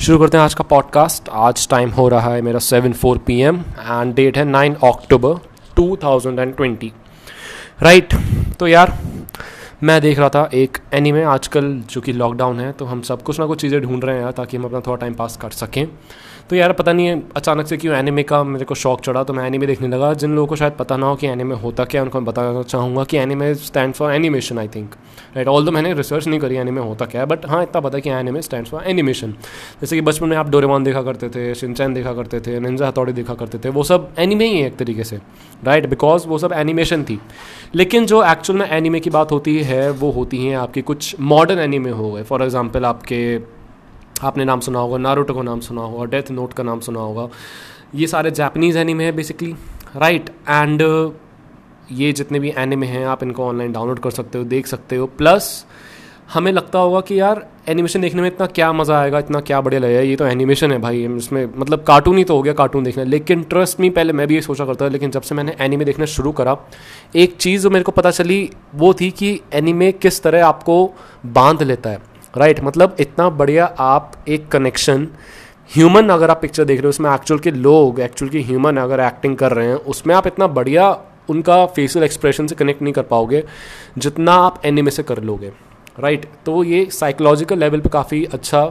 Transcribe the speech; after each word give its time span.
शुरू 0.00 0.18
करते 0.18 0.36
हैं 0.36 0.44
आज 0.44 0.54
का 0.54 0.64
पॉडकास्ट 0.64 1.28
आज 1.32 1.68
टाइम 1.68 1.90
हो 1.90 2.08
रहा 2.08 2.34
है 2.34 2.42
मेरा 2.42 2.58
seven 2.58 2.92
four 2.92 3.18
PM 3.18 3.40
and 3.40 3.56
date 3.78 4.14
date 4.14 4.38
है 4.38 4.44
nine 4.44 4.74
October 4.74 5.48
two 5.76 5.98
thousand 6.02 6.38
and 6.38 6.56
twenty 6.56 6.92
right 7.82 8.14
तो 8.58 8.66
यार, 8.66 8.98
मैं 9.82 10.00
देख 10.00 10.18
रहा 10.18 10.28
था 10.28 10.50
एक 10.54 10.78
एनीमे 10.96 11.22
आजकल 11.22 11.72
जो 11.90 12.00
कि 12.00 12.12
लॉकडाउन 12.12 12.60
है 12.60 12.70
तो 12.72 12.84
हम 12.84 13.00
सब 13.02 13.22
कुछ 13.22 13.40
ना 13.40 13.46
कुछ 13.46 13.60
चीज़ें 13.60 13.80
ढूंढ 13.80 14.04
रहे 14.04 14.14
हैं 14.14 14.22
यार, 14.22 14.32
ताकि 14.32 14.56
हम 14.56 14.64
अपना 14.64 14.80
थोड़ा 14.80 14.96
टाइम 14.96 15.14
पास 15.14 15.36
कर 15.36 15.50
सकें। 15.50 15.86
तो 16.50 16.56
यार, 16.56 16.72
पता 16.72 16.92
नहीं 16.92 17.06
है, 17.06 17.22
अचानक 17.36 17.66
से 17.66 17.76
क्यों 17.76 17.94
एनिमे 17.96 18.22
का 18.22 18.42
मेरे 18.44 18.64
को 18.64 18.74
शौक 18.74 19.00
चढ़ा 19.00 19.22
तो 19.24 19.32
मैं 19.32 19.46
एनिमे 19.46 19.66
देखने 19.66 19.88
लगा। 19.88 20.12
जिन 20.14 20.34
लोगों 20.34 20.46
को 20.46 20.56
शायद 20.56 20.72
पता 20.72 20.96
ना 20.96 21.06
हो 21.06 21.16
कि 21.16 21.26
एनिमे 21.26 21.54
होता 21.54 21.84
क्या, 21.84 22.02
उनको 22.02 22.20
मैं 22.20 22.26
बताना 22.26 22.62
चाहूँगा 22.62 23.04
कि 23.04 23.16
anime 23.16 23.54
stand 23.56 23.94
for 23.94 24.12
animation 24.12 24.58
I 24.58 24.68
think 24.68 24.94
right 25.36 25.48
although 25.64 25.72
मैंने 25.72 25.92
रिसर्च 25.94 26.26
नहीं 26.26 26.40
करी 26.40 26.56
एनिमे 26.56 26.80
होता 26.80 27.06
क्या 27.06 27.20
है 27.20 27.26
बट 27.26 27.46
हाँ 27.46 27.62
इतना 27.62 27.80
पता 27.80 27.96
है 27.96 28.02
कि 28.02 28.10
एनिमे 28.10 28.42
स्टैंड 28.42 28.66
फॉर 28.66 28.84
एनिमेशन 28.84 29.32
जैसे 29.80 29.96
कि 29.96 30.02
बचपन 30.02 30.28
में 30.28 30.36
आप 30.36 30.50
डोरेमॉन 30.50 30.84
देखा 30.84 31.02
करते 31.02 31.28
थे 31.28 31.54
शिनचैन 31.54 31.94
देखा 31.94 32.12
करते 32.12 32.40
थे 32.40 32.58
निंजा 32.60 32.88
हथौड़ी 32.88 33.12
देखा 33.12 33.34
करते 33.34 33.58
थे, 33.58 33.68
वो 33.68 33.82
सब 33.82 34.08
एनिमे 34.18 34.46
ही 34.46 34.60
है 34.60 34.66
एक 34.66 34.76
तरीके 34.76 35.04
से 35.04 35.20
राइट 35.64 35.86
बिकॉज़ 35.86 36.26
वो 36.28 36.38
सब 36.38 36.52
एनिमेशन 36.52 37.04
थी। 37.04 37.18
लेकिन 37.74 38.06
जो 38.06 38.22
एक्चुअल 38.24 38.58
में 38.58 38.68
एनिमे 38.68 39.00
की 39.00 39.10
बात 39.10 39.32
होती 39.32 39.58
है, 39.62 39.90
वो 39.90 40.10
होती 40.10 40.44
हैं 40.46 40.56
आपकी 40.56 40.82
कुछ 40.86 41.14
मॉडर्न 41.22 41.58
एनीमे 41.58 41.90
हो 41.90 42.10
गए। 42.12 42.22
फॉर 42.22 42.42
एग्ज़ाम्पल 42.42 42.84
आपके, 42.84 43.20
आपने 44.22 44.44
नाम 44.44 44.60
सुना 44.60 44.78
होगा 44.78 44.98
नारोटो 44.98 45.34
का 45.34 45.42
नाम 45.42 45.60
सुना 45.60 45.82
होगा 45.82 46.04
डेथ 46.06 46.30
नोट 46.30 46.52
का 46.52 46.62
नाम 46.62 46.80
सुना 46.80 47.00
होगा। 47.00 47.28
ये 47.94 48.06
सारे 48.06 48.30
जापनीज़ 48.32 48.78
एनीमे 48.78 49.04
हैं 49.04 49.16
बेसिकली 49.16 49.54
राइट 49.96 50.30
एंड 50.48 50.82
ये 51.92 52.12
जितने 52.12 52.38
भी 52.40 52.52
एनीमे 52.58 52.86
हैं, 52.86 53.04
आप 53.06 53.22
इनको 53.22 53.44
ऑनलाइन 53.44 53.72
डाउनलोड 53.72 53.98
कर 53.98 54.10
सकते 54.10 54.38
हो, 54.38 54.44
देख 54.44 54.66
सकते 54.66 54.96
हो। 54.96 55.06
प्लस 55.08 55.66
हमें 56.32 56.52
लगता 56.52 56.78
होगा 56.78 57.00
कि 57.00 57.20
यार 57.20 57.46
एनिमेशन 57.68 58.00
देखने 58.00 58.22
में 58.22 58.28
इतना 58.28 58.46
क्या 58.46 58.72
मज़ा 58.72 59.00
आएगा, 59.00 59.18
इतना 59.18 59.40
क्या 59.40 59.60
बढ़िया 59.60 59.80
लगेगा, 59.80 60.00
ये 60.00 60.16
तो 60.16 60.26
एनिमेशन 60.26 60.72
है 60.72 60.78
भाई, 60.78 61.06
इसमें 61.16 61.48
मतलब 61.56 61.82
कार्टून 61.82 62.18
ही 62.18 62.24
तो 62.24 62.36
हो 62.36 62.42
गया 62.42 62.52
कार्टून 62.52 62.84
देखना। 62.84 63.04
लेकिन 63.04 63.42
ट्रस्ट 63.42 63.80
मी 63.80 63.90
पहले 63.90 64.12
मैं 64.12 64.26
भी 64.26 64.34
ये 64.34 64.40
सोचा 64.40 64.64
करता 64.64 64.84
था, 64.84 64.90
लेकिन 64.90 65.10
जब 65.10 65.22
से 65.22 65.34
मैंने 65.34 65.56
एनिमे 65.60 65.84
देखना 65.84 66.04
शुरू 66.04 66.32
करा, 66.32 66.56
एक 67.16 67.36
चीज़ 67.36 67.62
जो 67.62 67.70
मेरे 67.70 67.82
को 67.82 67.92
पता 67.92 68.10
चली, 68.10 68.50
वो 68.74 68.94
थी 68.94 69.10
कि 69.10 69.40
एनिमे 69.52 69.92
किस 69.92 70.22
तरह 70.22 70.46
आपको 70.46 70.94
बाँध 71.26 71.62
लेता 71.62 71.90
है। 71.90 71.98
Right 72.36 72.56
right? 72.56 72.68
मतलब 72.68 72.96
इतना 73.00 73.30
बढ़िया 73.30 73.74
आप 73.78 74.12
एक 74.28 74.48
कनेक्शन 74.48 75.08
ह्यूमन 75.74 76.08
अगर 76.08 76.30
आप 76.30 76.42
पिक्चर 76.42 76.64
देख 76.64 76.78
रहे 76.78 76.86
हो, 76.86 76.88
उसमें 76.88 77.10
एक्चुअल 77.10 77.40
के 77.40 77.50
लोग 77.50 78.00
एक्चुअल 78.00 78.30
के 78.30 78.38
ह्यूमन 78.38 78.76
अगर 78.76 79.00
एक्टिंग 79.00 79.36
कर 79.36 79.52
रहे 79.52 79.66
हैं, 79.66 79.74
उसमें 79.74 80.14
आप 80.14 80.26
इतना 80.26 80.46
बढ़िया 80.46 80.98
उनका 81.28 81.66
फेशियल 81.66 82.04
एक्सप्रेशन 82.04 82.46
से 82.46 82.54
कनेक्ट 82.54 82.82
नहीं 82.82 82.94
कर 82.94 83.02
पाओगे, 83.02 83.44
जितना 83.98 84.32
आप 84.32 84.62
एनिमे 84.64 84.90
से 84.90 85.02
कर 85.02 85.22
लोगे। 85.22 85.52
राइट 85.98 86.26
तो 86.46 86.62
ये 86.64 86.84
साइकोलॉजिकल 86.92 87.58
लेवल 87.58 87.80
पे 87.80 87.88
काफ़ी 87.88 88.24
अच्छा 88.24 88.66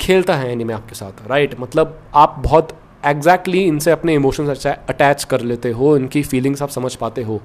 खेलता 0.00 0.34
है 0.36 0.50
एनिमे 0.52 0.72
आपके 0.72 0.94
साथ। 0.94 1.26
राइट 1.28 1.58
मतलब 1.60 1.98
आप 2.14 2.36
बहुत 2.38 2.76
एग्जैक्टली 3.06 3.58
exactly 3.58 3.72
इनसे 3.72 3.90
अपने 3.90 4.14
इमोशंस 4.14 4.66
अटैच 4.66 5.24
कर 5.24 5.40
लेते 5.40 5.70
हो, 5.70 5.96
इनकी 5.96 6.22
फीलिंग्स 6.22 6.62
आप 6.62 6.68
समझ 6.70 6.94
पाते 6.96 7.22
हो। 7.22 7.40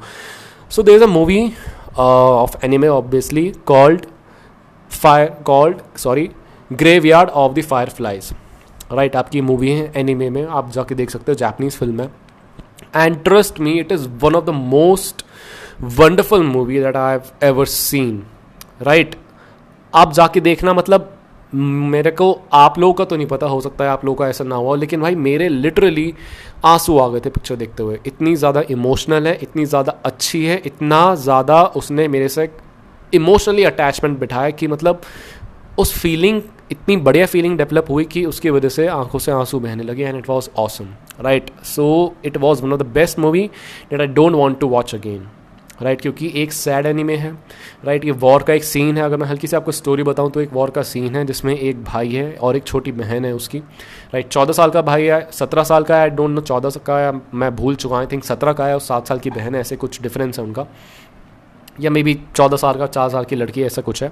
So 0.71 0.83
there 0.83 0.95
is 0.95 1.03
a 1.03 1.07
movie 1.07 1.51
of 1.97 2.65
anime 2.65 2.87
obviously 2.87 3.49
called 3.67 4.05
fire 4.91 5.29
called 5.45 5.77
sorry 5.97 6.29
graveyard 7.05 7.29
of 7.29 7.53
the 7.53 7.61
fireflies 7.89 8.31
right 8.91 9.15
आपकी 9.15 9.41
मूवी 9.41 9.71
है 9.71 9.91
एनिमे 9.95 10.29
में, 10.29 10.45
आप 10.45 10.71
जाके 10.71 10.95
देख 10.95 11.09
सकते 11.09 11.31
हो 11.31 11.35
जैपनीज 11.35 11.77
फ़िल्म 11.77 12.01
है। 12.01 12.11
And 12.95 13.23
trust 13.23 13.59
me 13.59 13.79
it 13.79 13.91
is 13.91 14.07
one 14.21 14.35
of 14.35 14.45
the 14.45 14.49
most 14.49 15.25
wonderful 15.81 16.43
movie 16.45 16.79
that 16.79 16.95
I 16.95 17.11
have 17.11 17.47
ever 17.47 17.65
seen 17.65 18.23
right? 18.79 19.15
आप 19.93 20.13
जाके 20.13 20.39
देखना 20.41 20.73
मतलब 20.73 21.13
मेरे 21.53 22.11
को 22.11 22.31
आप 22.53 22.77
लोगों 22.79 22.93
का 22.93 23.05
तो 23.05 23.15
नहीं 23.15 23.27
पता, 23.27 23.47
हो 23.47 23.59
सकता 23.61 23.83
है 23.83 23.89
आप 23.89 24.03
लोगों 24.05 24.15
का 24.15 24.27
ऐसा 24.29 24.43
ना 24.43 24.55
हुआ 24.55 24.75
लेकिन 24.75 25.01
भाई 25.01 25.15
मेरे 25.17 25.47
लिटरली 25.49 26.13
आँसू 26.65 26.97
आ 26.97 27.07
गए 27.07 27.19
थे 27.19 27.29
पिक्चर 27.29 27.55
देखते 27.55 27.83
हुए। 27.83 27.99
इतनी 28.07 28.35
ज़्यादा 28.35 28.63
इमोशनल 28.71 29.27
है, 29.27 29.37
इतनी 29.41 29.65
ज़्यादा 29.65 29.95
अच्छी 30.05 30.45
है, 30.45 30.61
इतना 30.65 31.15
ज़्यादा 31.15 31.63
उसने 31.75 32.07
मेरे 32.07 32.27
से 32.29 32.49
इमोशनली 33.13 33.63
अटैचमेंट 33.63 34.19
बिठाया 34.19 34.49
कि 34.49 34.67
मतलब 34.67 35.01
उस 35.79 35.93
फीलिंग 35.99 36.41
इतनी 36.71 36.97
बढ़िया 36.97 37.25
फीलिंग 37.25 37.57
डेवलप 37.57 37.89
हुई 37.89 38.05
कि 38.05 38.25
उसकी 38.25 38.49
वजह 38.49 38.69
से 38.69 38.87
आँखों 38.89 39.19
से 39.19 39.31
आँसू 39.31 39.59
बहने 39.59 39.83
लगे 39.83 40.05
and 40.05 40.17
it 40.17 40.29
was 40.29 40.49
awesome 40.59 40.87
right 41.21 41.49
so 41.65 42.13
it 42.25 42.37
was 42.37 42.63
one 42.63 42.73
of 42.73 42.79
the 42.79 42.85
best 42.93 43.19
movie 43.19 43.49
that 43.91 44.01
I 44.01 44.07
don't 44.07 44.35
want 44.35 44.59
to 44.59 44.67
watch 44.67 44.95
again 44.95 45.27
right 45.81 46.01
क्योंकि 46.01 46.31
एक 46.35 46.53
सैड 46.53 46.85
एनिमे 46.85 47.15
है। 47.15 47.31
राइट 47.85 48.05
ये 48.05 48.11
वॉर 48.13 48.43
का 48.43 48.53
एक 48.53 48.63
सीन 48.63 48.97
है। 48.97 49.03
अगर 49.03 49.17
मैं 49.17 49.27
हल्की 49.27 49.47
से 49.47 49.55
आपको 49.55 49.71
स्टोरी 49.71 50.03
बताऊँ 50.03 50.31
तो 50.31 50.41
एक 50.41 50.53
वॉर 50.53 50.69
का 50.69 50.81
सीन 50.83 51.15
है, 51.15 51.25
जिसमें 51.25 51.55
एक 51.55 51.83
भाई 51.83 52.09
है 52.09 52.31
और 52.33 52.57
एक 52.57 52.63
छोटी 52.63 52.91
बहन 52.91 53.25
है 53.25 53.33
उसकी। 53.35 53.59
राइट 53.59 54.27
चौदह 54.27 54.53
साल 54.53 54.71
का 54.71 54.81
भाई 54.81 55.03
है, 55.03 55.21
सत्रह 55.31 55.63
साल 55.63 55.83
का 55.83 55.95
है 55.95 56.01
आई 56.01 56.09
डोंट 56.09 56.29
नो 56.29 56.41
चौदह 56.41 56.79
का 56.85 56.99
है, 56.99 57.11
मैं 57.33 57.55
भूल 57.55 57.75
चुका 57.75 57.97
आई 57.97 58.05
थिंक 58.05 58.23
सत्रह 58.23 58.53
का 58.53 58.65
है 58.65 58.73
और 58.73 58.79
सात 58.81 59.07
साल 59.07 59.19
की 59.19 59.29
बहन 59.29 59.55
है, 59.55 59.61
ऐसे 59.61 59.75
कुछ 59.75 60.01
डिफरेंस 60.01 60.39
है 60.39 60.45
उनका। 60.45 60.67
या 61.79 61.89
मे 61.89 62.01
बी 62.03 62.13
चौदह 62.35 62.57
साल 62.57 62.77
का, 62.77 62.85
चार 62.87 63.09
साल 63.09 63.25
की 63.25 63.35
लड़की 63.35 63.63
ऐसा 63.63 63.81
कुछ 63.81 64.03
है। 64.03 64.11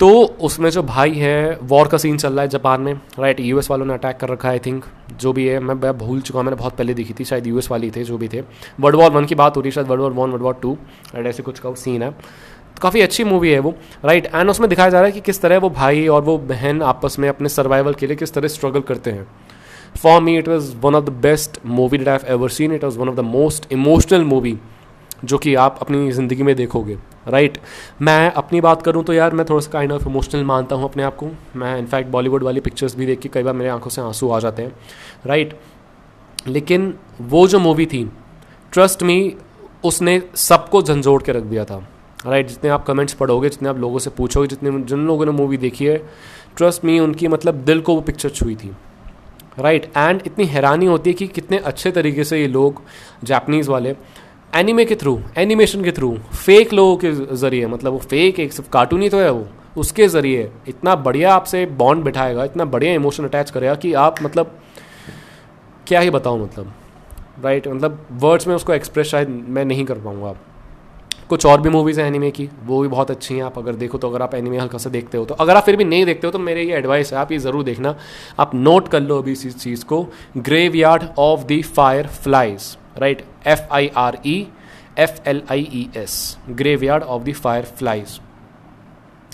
तो 0.00 0.10
उसमें 0.40 0.68
जो 0.70 0.82
भाई 0.82 1.12
है 1.12 1.58
वॉर 1.62 1.88
का 1.88 1.98
सीन 1.98 2.16
चल 2.18 2.32
रहा 2.32 2.42
है 2.42 2.48
जापान 2.48 2.80
में। 2.80 2.92
राइट 3.18 3.40
यूएस 3.40 3.70
वालों 3.70 3.86
ने 3.86 3.94
अटैक 3.94 4.16
कर 4.16 4.28
रखा 4.28 4.48
है 4.48 4.54
आई 4.54 4.58
थिंक 4.58 4.84
जो 5.20 5.32
भी 5.32 5.46
है, 5.46 5.58
मैं 5.60 5.92
भूल 5.98 6.20
चुका 6.20 6.38
हूँ, 6.38 6.44
मैंने 6.44 6.56
बहुत 6.56 6.76
पहले 6.76 6.94
देखी 6.94 7.14
थी, 7.20 7.24
शायद 7.24 7.46
यूएस 7.46 7.70
वाली 7.70 7.90
थे, 7.90 8.04
जो 8.04 8.18
भी 8.18 8.28
थे। 8.28 8.40
वर्ल्ड 8.80 8.96
वॉर 8.96 9.10
वन 9.10 9.24
की 9.24 9.34
बात 9.34 9.56
हो 9.56 9.60
रही 9.60 9.68
है, 9.68 9.74
शायद 9.74 9.86
world 9.86 10.02
war 10.02 10.12
one 10.12 10.30
world 10.30 10.42
war 10.42 10.54
two 10.62 10.76
and 11.14 11.26
ऐसे 11.26 11.42
कुछ 11.42 11.58
का 11.58 11.74
सीन 11.74 12.02
है। 12.02 12.10
तो 12.10 12.82
काफ़ी 12.82 13.00
अच्छी 13.00 13.24
मूवी 13.24 13.50
है 13.50 13.58
वो। 13.58 13.74
राइट 14.04 14.26
एंड 14.26 14.50
उसमें 14.50 14.68
दिखाया 14.70 14.90
जा 14.90 14.98
रहा 14.98 15.06
है 15.06 15.12
कि 15.12 15.20
किस 15.20 15.40
तरह 15.40 15.58
वो 15.58 15.70
भाई 15.70 16.06
और 16.08 16.22
वो 16.22 16.36
बहन 16.38 16.82
आपस 16.82 17.18
में 17.18 17.28
अपने 17.28 17.48
सर्वाइवल 17.48 17.94
के 17.94 18.06
लिए 18.06 18.16
किस 18.16 18.34
तरह 18.34 18.48
स्ट्रगल 18.48 18.80
करते 18.80 19.10
हैं। 19.10 19.26
For 19.96 20.20
me 20.20 20.36
it 20.38 20.48
was 20.48 20.74
one 20.76 20.94
of 20.94 21.04
the 21.04 21.10
best 21.22 21.58
movie 21.66 21.98
that 21.98 22.08
I 22.08 22.18
ever 22.28 22.48
seen 22.48 22.74
it 22.74 22.84
was 22.84 22.98
one 22.98 23.08
of 23.08 23.16
the 23.16 23.20
most 23.20 23.72
emotional 23.72 24.24
movie 24.24 24.56
जो 25.24 25.38
कि 25.38 25.54
आप 25.54 25.78
अपनी 25.80 26.10
ज़िंदगी 26.12 26.42
में 26.42 26.54
देखोगे 26.56 26.96
राइट 27.28 27.58
मैं 28.02 28.30
अपनी 28.32 28.60
बात 28.60 28.82
करूँ 28.82 29.04
तो 29.04 29.12
यार 29.12 29.34
मैं 29.34 29.46
थोड़ा 29.46 29.60
सा 29.60 29.70
काइंड 29.70 29.92
ऑफ़ 29.92 30.08
इमोशनल 30.08 30.44
मानता 30.44 30.76
हूँ 30.76 30.84
अपने 30.84 31.02
आप 31.02 31.16
को। 31.16 31.28
मैं 31.56 31.78
इनफैक्ट 31.78 32.10
बॉलीवुड 32.10 32.42
वाली 32.42 32.60
पिक्चर्स 32.60 32.96
भी 32.96 33.06
देख 33.06 33.20
के 33.20 33.28
कई 33.28 33.42
बार 33.42 33.54
मेरे 33.54 33.70
आँखों 33.70 33.90
से 33.90 34.00
आँसू 34.02 34.30
आ 34.30 34.38
जाते 34.40 34.62
हैं 34.62 34.72
राइट 35.26 35.58
लेकिन 36.46 36.94
वो 37.20 37.46
जो 37.48 37.58
मूवी 37.58 37.86
थी 37.86 38.04
ट्रस्ट 38.72 39.02
मी 39.02 39.36
उसने 39.84 40.22
सबको 40.34 40.82
झंझोड़ 40.82 41.22
के 41.22 41.32
रख 41.32 41.42
दिया 41.42 41.64
था 41.64 41.86
राइट 42.26 42.48
जितने 42.48 42.70
आप 42.70 42.84
कमेंट्स 42.86 43.14
पढ़ोगे, 43.14 43.48
जितने 43.48 43.68
आप 43.68 43.78
लोगों 43.78 43.98
से 43.98 44.10
पूछोगे, 44.10 44.46
जितने 44.48 44.70
जिन 44.82 45.06
लोगों 45.06 45.26
ने 45.26 45.32
मूवी 45.32 45.56
देखी 45.56 45.84
है 45.84 45.96
ट्रस्ट 46.56 46.84
मी 46.84 46.98
उनकी 47.00 47.28
मतलब 47.28 47.54
दिल 47.54 47.80
को 47.80 47.94
वो 47.94 48.00
पिक्चर 48.00 48.28
छुई 48.28 48.54
थी 48.54 48.70
राइट 49.58 49.92
एंड 49.96 50.22
इतनी 50.26 50.44
हैरानी 50.44 50.86
होती 50.86 51.10
है 51.10 51.14
कि 51.14 51.26
कितने 51.26 51.58
अच्छे 51.58 51.90
तरीके 51.90 52.24
से 52.24 52.40
ये 52.40 52.48
लोग 52.48 52.82
जापनीज़ 53.24 53.70
वाले 53.70 53.94
एनिमे 54.52 54.84
के 54.84 54.94
थ्रू, 54.94 55.18
एनिमेशन 55.38 55.84
के 55.84 55.92
थ्रू 55.92 56.16
फेक 56.36 56.72
लोगों 56.72 56.96
के 56.96 57.12
ज़रिए 57.36 57.66
मतलब 57.66 57.92
वो 57.92 57.98
फेक 58.00 58.40
एक 58.40 58.52
सिर्फ़ 58.52 58.70
कार्टून 58.70 59.02
ही 59.02 59.08
तो 59.08 59.18
है 59.18 59.30
वो, 59.30 59.46
उसके 59.76 60.08
ज़रिए। 60.08 60.50
इतना 60.68 60.94
बढ़िया 60.96 61.34
आपसे 61.34 61.64
बॉन्ड 61.78 62.04
बिठाएगा, 62.04 62.44
इतना 62.44 62.64
बढ़िया 62.66 62.92
इमोशन 62.94 63.24
अटैच 63.24 63.50
करेगा 63.50 63.74
कि 63.74 63.92
आप 63.94 64.22
मतलब 64.22 64.58
क्या 65.86 66.00
ही 66.00 66.10
बताऊँ 66.10 66.42
मतलब 66.42 66.72
राइट 67.44 67.62
right? 67.62 67.76
मतलब 67.76 68.06
वर्ड्स 68.22 68.46
में 68.46 68.54
उसको 68.54 68.72
एक्सप्रेस 68.74 69.06
शायद 69.06 69.28
मैं 69.28 69.64
नहीं 69.64 69.84
कर 69.84 69.98
पाऊँगा 69.98 70.34
कुछ 71.28 71.44
और 71.46 71.60
भी 71.60 71.70
मूवीज़ 71.70 72.00
हैं 72.00 72.06
एनिमे 72.06 72.30
की, 72.30 72.48
वो 72.64 72.80
भी 72.82 72.88
बहुत 72.88 73.10
अच्छी 73.10 73.34
हैं, 73.34 73.42
आप 73.42 73.58
अगर 73.58 73.74
देखो 73.74 73.98
तो 73.98 74.08
अगर 74.10 74.22
आप 74.22 74.34
एनिमे 74.34 74.58
हल्का 74.58 74.78
सा 74.78 74.90
देखते 74.90 75.18
हो 75.18 75.24
तो। 75.24 75.34
अगर 75.34 75.56
आप 75.56 75.64
फिर 75.64 75.76
भी 75.76 75.84
नहीं 75.84 76.04
देखते 76.04 76.26
हो 76.26 76.30
तो 76.30 76.38
मेरे 76.38 76.62
ये 76.62 76.76
एडवाइस 76.76 77.12
है, 77.12 77.18
आप 77.18 77.32
ये 77.32 77.38
ज़रूर 77.38 77.64
देखना। 77.64 77.94
आप 78.38 78.54
नोट 78.54 78.88
कर 78.88 79.00
लो 79.00 79.18
अभी 79.18 79.32
इस 79.32 79.58
चीज़ 79.58 79.84
को। 79.84 80.06
Graveyard 80.76 81.04
of 81.18 81.44
the 81.44 81.60
fireflies 82.06 82.76
right? 82.98 83.24
F 83.46 83.72
I 83.72 83.90
R 83.96 84.18
E 84.26 84.46
F 84.98 85.28
L 85.28 85.42
I 85.50 85.68
E 85.72 85.88
S 85.96 86.36
graveyard 86.84 87.02
of 87.04 87.22
the 87.22 87.32
fireflies 87.78 88.18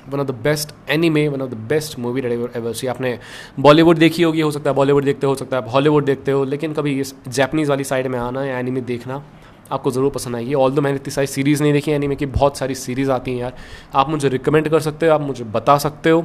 one 0.09 0.21
of 0.21 0.27
the 0.27 0.34
best 0.45 0.75
anime 0.91 1.27
one 1.28 1.43
of 1.43 1.50
the 1.50 1.55
best 1.69 1.99
movie 1.99 2.21
that 2.21 2.56
ever 2.56 2.72
see 2.72 2.87
आपने 2.87 3.19
बॉलीवुड 3.61 3.98
देखी 3.98 4.22
होगी, 4.22 4.41
हो 4.41 4.51
सकता 4.51 4.71
है 4.71 4.77
बॉलीवुड 4.77 5.04
देखते 5.04 5.27
हो 5.27 5.34
सकता 5.34 5.57
है 5.57 5.71
हॉलीवुड 5.71 6.04
देखते 6.04 6.33
हो, 6.33 6.45
लेकिन 6.45 6.72
कभी 6.72 6.98
इस 7.01 7.15
जैपनीज़ 7.28 7.71
वाली 7.71 7.84
साइड 7.84 8.07
में 8.07 8.19
आना 8.19 8.45
या 8.45 8.59
एनीमे 8.59 8.81
देखना 8.81 9.22
आपको 9.72 9.91
ज़रूर 9.91 10.10
पसंद 10.10 10.36
आएगी। 10.36 10.54
ऑल 10.54 10.72
दो 10.72 10.83
मैंने 10.83 10.97
इतनी 10.97 11.10
सारी 11.10 11.27
सीरीज़ 11.27 11.63
नहीं 11.63 11.72
देखी 11.72 11.91
एनीमे 11.92 12.16
की, 12.16 12.27
बहुत 12.28 12.59
सारी 12.59 12.74
सीरीज़ 12.77 13.10
आती 13.10 13.30
हैं 13.30 13.39
यार। 13.39 13.54
आप 13.95 14.10
मुझे 14.10 14.28
रिकमेंड 14.28 14.69
कर 14.69 14.80
सकते 14.80 15.07
हो, 15.07 15.13
आप 15.13 15.21
मुझे 15.21 15.45
बता 15.47 15.78
सकते 15.78 16.10
हो। 16.10 16.24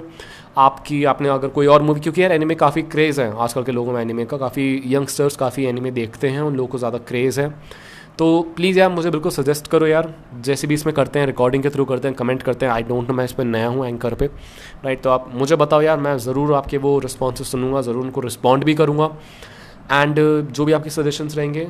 आपकी, 0.57 1.03
आपने 1.05 1.29
अगर 1.29 1.47
कोई 1.49 1.67
और 1.67 1.81
मूवी 1.81 1.99
क्योंकि 1.99 2.21
यार 2.21 2.31
एनिमे 2.31 2.55
काफ़ी 2.55 2.81
क्रेज़ 2.83 3.21
है। 3.21 3.31
आजकल 3.37 3.63
के 3.63 3.71
लोगों 3.71 3.93
में 3.93 4.01
एनिमे 4.01 4.25
का 4.25 4.37
काफ़ी 4.37 4.81
यंगस्टर्स 4.85 5.35
काफ़ी 5.35 5.65
एनिमे 5.65 5.91
देखते 5.91 6.29
हैं, 6.29 6.41
उन 6.41 6.55
लोगों 6.55 6.67
को 6.67 6.77
ज़्यादा 6.77 6.97
क्रेज़ 6.99 7.39
है। 7.41 7.53
तो 8.17 8.27
प्लीज़ 8.55 8.79
यार, 8.79 8.89
मुझे 8.89 9.09
बिल्कुल 9.09 9.31
सजेस्ट 9.31 9.67
करो 9.67 9.87
यार। 9.87 10.13
जैसे 10.41 10.67
भी 10.67 10.73
इसमें 10.73 10.93
करते 10.95 11.19
हैं 11.19 11.25
रिकॉर्डिंग 11.25 11.63
के 11.63 11.69
थ्रू 11.69 11.85
करते 11.85 12.07
हैं 12.07 12.17
कमेंट 12.17 12.43
करते 12.43 12.65
हैं। 12.65 12.73
आई 12.73 12.83
डोंट 12.83 13.09
नो 13.09 13.13
मैं 13.15 13.25
इस 13.25 13.31
पर 13.31 13.43
नया 13.45 13.67
हूँ 13.67 13.85
एंकर 13.87 14.13
पे। 14.13 14.25
राइट 14.85 15.01
तो 15.01 15.09
आप 15.09 15.29
मुझे 15.33 15.55
बताओ 15.55 15.81
यार, 15.81 15.97
मैं 15.97 16.17
ज़रूर 16.19 16.53
आपके 16.53 16.77
वो 16.77 16.97
रिस्पॉन्सेस 16.99 17.51
सुनूँगा, 17.51 17.81
ज़रूर 17.81 18.03
उनको 18.03 18.21
रिस्पॉन्ड 18.21 18.63
भी 18.63 18.73
करूँगा। 18.73 19.11
एंड 19.91 20.15
जो 20.51 20.65
भी 20.65 20.71
आपके 20.73 20.89
सजेशंस 20.89 21.37
रहेंगे 21.37 21.67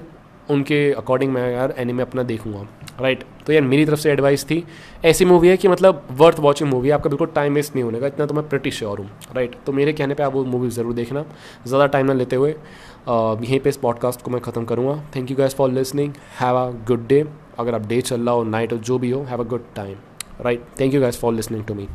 उनके 0.49 0.91
अकॉर्डिंग 0.93 1.31
मैं 1.33 1.51
यार 1.51 1.73
एनिमे 1.77 2.03
अपना 2.03 2.23
देखूँगा। 2.23 2.67
Right 3.01 3.19
right. 3.19 3.45
तो 3.45 3.53
यार 3.53 3.61
मेरी 3.63 3.85
तरफ़ 3.85 3.99
से 3.99 4.11
एडवाइस 4.11 4.43
थी, 4.45 4.63
ऐसी 5.05 5.25
मूवी 5.25 5.47
है 5.47 5.57
कि 5.57 5.67
मतलब 5.67 6.07
वर्थ 6.11 6.39
वॉचिंग 6.39 6.69
मूवी 6.69 6.87
है, 6.87 6.93
आपका 6.93 7.09
बिल्कुल 7.09 7.27
टाइम 7.35 7.55
वेस्ट 7.55 7.75
नहीं 7.75 7.83
होने 7.83 7.99
का, 7.99 8.07
इतना 8.07 8.25
तो 8.25 8.33
मैं 8.33 8.47
प्रिटी 8.49 8.71
श्योर 8.71 8.99
हूँ। 8.99 9.09
राइट 9.35 9.55
तो 9.65 9.73
मेरे 9.73 9.93
कहने 9.93 10.13
पे 10.13 10.23
आप 10.23 10.33
वो 10.33 10.43
मूवी 10.45 10.69
ज़रूर 10.69 10.93
देखना, 10.93 11.25
ज़्यादा 11.67 11.87
टाइम 11.87 12.05
ना 12.05 12.13
लेते 12.13 12.35
हुए 12.35 12.49
यहीं 12.49 13.59
पे 13.59 13.69
इस 13.69 13.77
पॉडकास्ट 13.77 14.21
को 14.21 14.31
मैं 14.31 14.41
ख़त्म 14.41 14.65
करूँगा। 14.65 15.01
Thank 15.15 15.31
you 15.31 15.37
guys 15.37 15.55
for 15.55 15.69
listening 15.71 16.13
have 16.39 16.57
a 16.57 16.69
good 16.87 17.07
day 17.07 17.23
अगर 17.59 17.75
आप 17.75 17.87
डे 17.87 18.01
चल 18.01 18.21
रहा 18.21 18.33
हो 18.35 18.43
नाइट 18.45 18.73
हो, 18.73 18.77
जो 18.77 18.97
भी 18.99 19.11
हो 19.11 19.23
have 19.23 19.43
a 19.43 19.47
good 19.47 19.73
time 19.75 19.95
right 20.41 20.65
thank 20.79 20.93
you 20.93 21.01
guys 21.01 21.19
for 21.19 21.33
listening 21.33 21.63
to 21.65 21.73
me 21.73 21.87